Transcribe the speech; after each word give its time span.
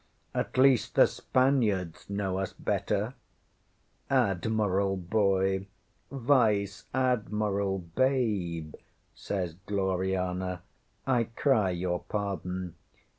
ŌĆ£At 0.33 0.57
least 0.57 0.95
the 0.95 1.05
Spaniards 1.05 2.09
know 2.09 2.39
us 2.39 2.53
better. 2.53 3.13
ŌĆØ 4.09 4.39
ŌĆśŌĆ£Admiral 4.39 5.07
Boy 5.09 5.67
Vice 6.09 6.85
Admiral 6.91 7.77
Babe, 7.77 8.71
ŌĆØ 8.73 8.79
says 9.13 9.53
Gloriana, 9.67 10.63
ŌĆ£I 11.07 11.35
cry 11.35 11.69
your 11.69 11.99
pardon. 11.99 12.73